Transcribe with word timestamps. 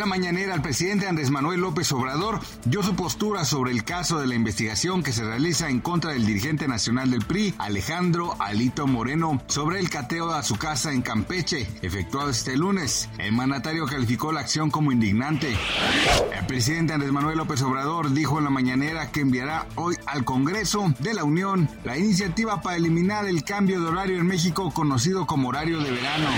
La 0.00 0.06
mañanera, 0.06 0.54
el 0.54 0.62
presidente 0.62 1.06
Andrés 1.06 1.30
Manuel 1.30 1.60
López 1.60 1.92
Obrador 1.92 2.40
dio 2.64 2.82
su 2.82 2.96
postura 2.96 3.44
sobre 3.44 3.70
el 3.70 3.84
caso 3.84 4.18
de 4.18 4.26
la 4.26 4.34
investigación 4.34 5.02
que 5.02 5.12
se 5.12 5.24
realiza 5.24 5.68
en 5.68 5.80
contra 5.80 6.12
del 6.12 6.24
dirigente 6.24 6.66
nacional 6.66 7.10
del 7.10 7.26
PRI, 7.26 7.54
Alejandro 7.58 8.34
Alito 8.38 8.86
Moreno, 8.86 9.42
sobre 9.46 9.78
el 9.78 9.90
cateo 9.90 10.32
a 10.32 10.42
su 10.42 10.56
casa 10.56 10.90
en 10.94 11.02
Campeche, 11.02 11.68
efectuado 11.82 12.30
este 12.30 12.56
lunes. 12.56 13.10
El 13.18 13.32
mandatario 13.32 13.84
calificó 13.84 14.32
la 14.32 14.40
acción 14.40 14.70
como 14.70 14.90
indignante. 14.90 15.54
El 16.34 16.46
presidente 16.46 16.94
Andrés 16.94 17.12
Manuel 17.12 17.36
López 17.36 17.60
Obrador 17.60 18.10
dijo 18.14 18.38
en 18.38 18.44
la 18.44 18.50
mañanera 18.50 19.12
que 19.12 19.20
enviará 19.20 19.66
hoy 19.74 19.96
al 20.06 20.24
Congreso 20.24 20.94
de 21.00 21.12
la 21.12 21.24
Unión 21.24 21.68
la 21.84 21.98
iniciativa 21.98 22.62
para 22.62 22.76
eliminar 22.76 23.26
el 23.26 23.44
cambio 23.44 23.82
de 23.82 23.88
horario 23.88 24.18
en 24.18 24.26
México 24.26 24.70
conocido 24.70 25.26
como 25.26 25.50
horario 25.50 25.78
de 25.80 25.90
verano. 25.90 26.28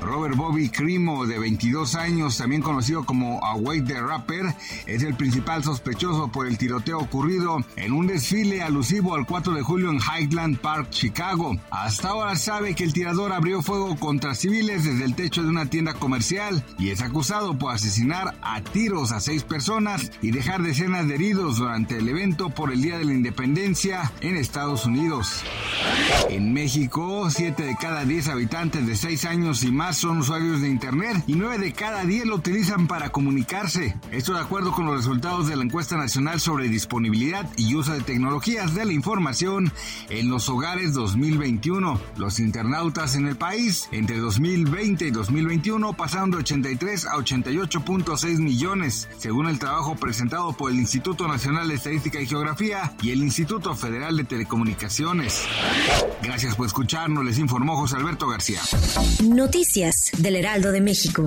Robert 0.00 0.34
Bobby 0.34 0.68
Crimo, 0.70 1.26
de 1.26 1.38
22 1.38 1.94
años, 1.94 2.38
también 2.38 2.62
conocido 2.62 3.01
como 3.04 3.44
Away 3.44 3.82
the 3.82 4.00
Rapper, 4.00 4.54
es 4.86 5.02
el 5.02 5.14
principal 5.14 5.62
sospechoso 5.64 6.28
por 6.28 6.46
el 6.46 6.58
tiroteo 6.58 6.98
ocurrido 6.98 7.58
en 7.76 7.92
un 7.92 8.06
desfile 8.06 8.62
alusivo 8.62 9.14
al 9.14 9.26
4 9.26 9.54
de 9.54 9.62
julio 9.62 9.90
en 9.90 9.98
Highland 9.98 10.58
Park, 10.58 10.90
Chicago. 10.90 11.56
Hasta 11.70 12.08
ahora 12.08 12.36
sabe 12.36 12.74
que 12.74 12.84
el 12.84 12.92
tirador 12.92 13.32
abrió 13.32 13.62
fuego 13.62 13.96
contra 13.96 14.34
civiles 14.34 14.84
desde 14.84 15.04
el 15.04 15.14
techo 15.14 15.42
de 15.42 15.48
una 15.48 15.66
tienda 15.66 15.94
comercial 15.94 16.64
y 16.78 16.90
es 16.90 17.02
acusado 17.02 17.58
por 17.58 17.74
asesinar 17.74 18.34
a 18.42 18.60
tiros 18.60 19.12
a 19.12 19.20
seis 19.20 19.42
personas 19.42 20.10
y 20.20 20.30
dejar 20.30 20.62
decenas 20.62 21.08
de 21.08 21.14
heridos 21.14 21.58
durante 21.58 21.98
el 21.98 22.08
evento 22.08 22.50
por 22.50 22.72
el 22.72 22.82
Día 22.82 22.98
de 22.98 23.04
la 23.04 23.12
Independencia 23.12 24.12
en 24.20 24.36
Estados 24.36 24.86
Unidos. 24.86 25.42
En 26.30 26.52
México, 26.52 27.28
7 27.30 27.62
de 27.62 27.76
cada 27.76 28.04
10 28.04 28.28
habitantes 28.28 28.86
de 28.86 28.96
6 28.96 29.24
años 29.24 29.62
y 29.64 29.70
más 29.70 29.96
son 29.96 30.18
usuarios 30.18 30.60
de 30.60 30.68
Internet 30.68 31.24
y 31.26 31.34
9 31.34 31.58
de 31.58 31.72
cada 31.72 32.04
10 32.04 32.26
lo 32.26 32.36
utilizan 32.36 32.86
para 32.92 33.08
comunicarse. 33.08 33.96
Esto 34.10 34.34
de 34.34 34.40
acuerdo 34.40 34.70
con 34.70 34.84
los 34.84 34.98
resultados 34.98 35.48
de 35.48 35.56
la 35.56 35.64
encuesta 35.64 35.96
nacional 35.96 36.40
sobre 36.40 36.68
disponibilidad 36.68 37.48
y 37.56 37.74
uso 37.74 37.94
de 37.94 38.02
tecnologías 38.02 38.74
de 38.74 38.84
la 38.84 38.92
información 38.92 39.72
en 40.10 40.28
los 40.28 40.50
hogares 40.50 40.92
2021. 40.92 41.98
Los 42.18 42.38
internautas 42.38 43.16
en 43.16 43.28
el 43.28 43.36
país 43.36 43.88
entre 43.92 44.18
2020 44.18 45.06
y 45.06 45.10
2021 45.10 45.94
pasaron 45.94 46.32
de 46.32 46.36
83 46.36 47.06
a 47.06 47.14
88.6 47.14 48.38
millones, 48.40 49.08
según 49.16 49.46
el 49.46 49.58
trabajo 49.58 49.96
presentado 49.96 50.52
por 50.52 50.70
el 50.70 50.78
Instituto 50.78 51.26
Nacional 51.26 51.68
de 51.68 51.76
Estadística 51.76 52.20
y 52.20 52.26
Geografía 52.26 52.92
y 53.00 53.12
el 53.12 53.22
Instituto 53.22 53.74
Federal 53.74 54.18
de 54.18 54.24
Telecomunicaciones. 54.24 55.44
Gracias 56.22 56.56
por 56.56 56.66
escucharnos, 56.66 57.24
les 57.24 57.38
informó 57.38 57.74
José 57.74 57.96
Alberto 57.96 58.28
García. 58.28 58.60
Noticias 59.24 60.10
del 60.18 60.36
Heraldo 60.36 60.72
de 60.72 60.82
México. 60.82 61.26